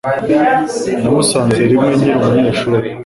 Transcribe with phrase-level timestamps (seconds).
[1.01, 2.87] Namusanze rimwe nkiri umunyeshuri.